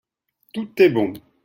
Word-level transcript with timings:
Tout 0.51 0.71
est 0.81 0.89
bon. 0.89 1.13